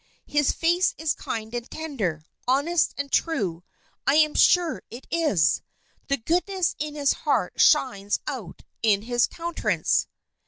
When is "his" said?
0.25-0.51, 6.95-7.13, 9.03-9.27